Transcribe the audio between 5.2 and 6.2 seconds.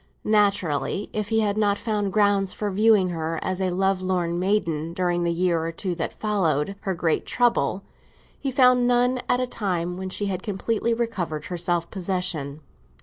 the year or two that